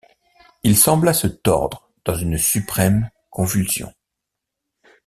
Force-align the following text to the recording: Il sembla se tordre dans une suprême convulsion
Il 0.63 0.75
sembla 0.77 1.13
se 1.13 1.27
tordre 1.27 1.91
dans 2.05 2.15
une 2.15 2.39
suprême 2.39 3.11
convulsion 3.29 3.93